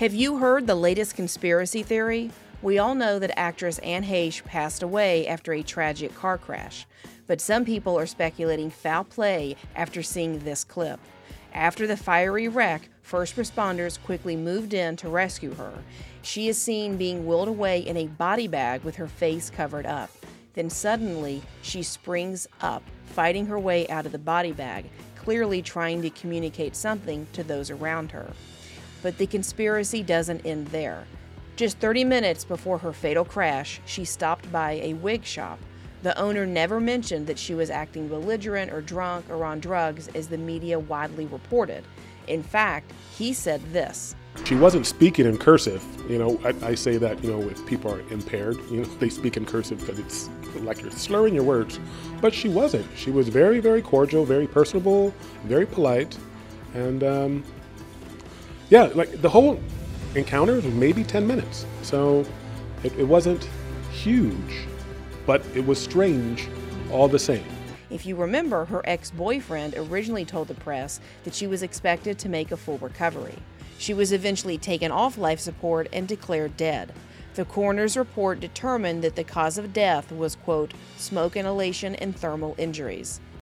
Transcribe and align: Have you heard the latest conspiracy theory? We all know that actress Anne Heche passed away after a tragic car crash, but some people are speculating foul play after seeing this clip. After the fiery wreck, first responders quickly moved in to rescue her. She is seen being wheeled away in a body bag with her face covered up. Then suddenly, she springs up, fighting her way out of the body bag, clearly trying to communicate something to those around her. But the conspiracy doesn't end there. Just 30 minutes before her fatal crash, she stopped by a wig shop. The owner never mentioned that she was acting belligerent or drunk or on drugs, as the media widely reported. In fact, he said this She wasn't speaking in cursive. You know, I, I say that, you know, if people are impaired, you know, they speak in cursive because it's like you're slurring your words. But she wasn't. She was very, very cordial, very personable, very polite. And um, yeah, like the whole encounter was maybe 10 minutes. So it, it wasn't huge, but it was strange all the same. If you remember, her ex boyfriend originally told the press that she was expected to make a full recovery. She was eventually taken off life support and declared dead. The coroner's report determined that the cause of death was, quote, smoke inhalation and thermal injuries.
Have 0.00 0.12
you 0.12 0.38
heard 0.38 0.66
the 0.66 0.74
latest 0.74 1.14
conspiracy 1.14 1.84
theory? 1.84 2.32
We 2.62 2.80
all 2.80 2.96
know 2.96 3.20
that 3.20 3.38
actress 3.38 3.78
Anne 3.78 4.02
Heche 4.02 4.44
passed 4.44 4.82
away 4.82 5.24
after 5.28 5.52
a 5.52 5.62
tragic 5.62 6.12
car 6.16 6.36
crash, 6.36 6.84
but 7.28 7.40
some 7.40 7.64
people 7.64 7.96
are 7.96 8.04
speculating 8.04 8.70
foul 8.70 9.04
play 9.04 9.54
after 9.76 10.02
seeing 10.02 10.40
this 10.40 10.64
clip. 10.64 10.98
After 11.52 11.86
the 11.86 11.96
fiery 11.96 12.48
wreck, 12.48 12.88
first 13.02 13.36
responders 13.36 14.02
quickly 14.02 14.34
moved 14.34 14.74
in 14.74 14.96
to 14.96 15.08
rescue 15.08 15.54
her. 15.54 15.72
She 16.22 16.48
is 16.48 16.60
seen 16.60 16.96
being 16.96 17.24
wheeled 17.24 17.46
away 17.46 17.78
in 17.78 17.96
a 17.96 18.08
body 18.08 18.48
bag 18.48 18.82
with 18.82 18.96
her 18.96 19.06
face 19.06 19.48
covered 19.48 19.86
up. 19.86 20.10
Then 20.54 20.70
suddenly, 20.70 21.40
she 21.62 21.84
springs 21.84 22.48
up, 22.62 22.82
fighting 23.04 23.46
her 23.46 23.60
way 23.60 23.86
out 23.86 24.06
of 24.06 24.12
the 24.12 24.18
body 24.18 24.50
bag, 24.50 24.86
clearly 25.14 25.62
trying 25.62 26.02
to 26.02 26.10
communicate 26.10 26.74
something 26.74 27.28
to 27.32 27.44
those 27.44 27.70
around 27.70 28.10
her. 28.10 28.32
But 29.04 29.18
the 29.18 29.26
conspiracy 29.26 30.02
doesn't 30.02 30.46
end 30.46 30.68
there. 30.68 31.04
Just 31.56 31.76
30 31.76 32.04
minutes 32.04 32.42
before 32.42 32.78
her 32.78 32.94
fatal 32.94 33.22
crash, 33.22 33.82
she 33.84 34.02
stopped 34.02 34.50
by 34.50 34.80
a 34.82 34.94
wig 34.94 35.26
shop. 35.26 35.58
The 36.02 36.18
owner 36.18 36.46
never 36.46 36.80
mentioned 36.80 37.26
that 37.26 37.38
she 37.38 37.54
was 37.54 37.68
acting 37.68 38.08
belligerent 38.08 38.72
or 38.72 38.80
drunk 38.80 39.28
or 39.28 39.44
on 39.44 39.60
drugs, 39.60 40.08
as 40.14 40.28
the 40.28 40.38
media 40.38 40.78
widely 40.78 41.26
reported. 41.26 41.84
In 42.28 42.42
fact, 42.42 42.94
he 43.14 43.34
said 43.34 43.60
this 43.74 44.16
She 44.46 44.54
wasn't 44.54 44.86
speaking 44.86 45.26
in 45.26 45.36
cursive. 45.36 45.84
You 46.08 46.18
know, 46.18 46.40
I, 46.42 46.70
I 46.70 46.74
say 46.74 46.96
that, 46.96 47.22
you 47.22 47.30
know, 47.30 47.46
if 47.46 47.64
people 47.66 47.92
are 47.92 48.00
impaired, 48.10 48.56
you 48.70 48.78
know, 48.78 48.84
they 49.00 49.10
speak 49.10 49.36
in 49.36 49.44
cursive 49.44 49.80
because 49.80 49.98
it's 49.98 50.30
like 50.60 50.80
you're 50.80 50.90
slurring 50.90 51.34
your 51.34 51.44
words. 51.44 51.78
But 52.22 52.32
she 52.32 52.48
wasn't. 52.48 52.86
She 52.96 53.10
was 53.10 53.28
very, 53.28 53.60
very 53.60 53.82
cordial, 53.82 54.24
very 54.24 54.46
personable, 54.46 55.12
very 55.44 55.66
polite. 55.66 56.16
And 56.72 57.04
um, 57.04 57.44
yeah, 58.70 58.90
like 58.94 59.20
the 59.20 59.28
whole 59.28 59.60
encounter 60.14 60.54
was 60.54 60.64
maybe 60.66 61.04
10 61.04 61.26
minutes. 61.26 61.66
So 61.82 62.24
it, 62.82 62.92
it 62.98 63.04
wasn't 63.04 63.48
huge, 63.90 64.66
but 65.26 65.44
it 65.54 65.66
was 65.66 65.80
strange 65.80 66.48
all 66.90 67.08
the 67.08 67.18
same. 67.18 67.44
If 67.90 68.06
you 68.06 68.16
remember, 68.16 68.64
her 68.64 68.82
ex 68.84 69.10
boyfriend 69.10 69.74
originally 69.76 70.24
told 70.24 70.48
the 70.48 70.54
press 70.54 71.00
that 71.24 71.34
she 71.34 71.46
was 71.46 71.62
expected 71.62 72.18
to 72.18 72.28
make 72.28 72.50
a 72.50 72.56
full 72.56 72.78
recovery. 72.78 73.36
She 73.78 73.94
was 73.94 74.12
eventually 74.12 74.58
taken 74.58 74.90
off 74.90 75.18
life 75.18 75.40
support 75.40 75.88
and 75.92 76.08
declared 76.08 76.56
dead. 76.56 76.92
The 77.34 77.44
coroner's 77.44 77.96
report 77.96 78.40
determined 78.40 79.02
that 79.02 79.16
the 79.16 79.24
cause 79.24 79.58
of 79.58 79.72
death 79.72 80.12
was, 80.12 80.36
quote, 80.36 80.72
smoke 80.96 81.36
inhalation 81.36 81.94
and 81.96 82.16
thermal 82.16 82.54
injuries. 82.58 83.20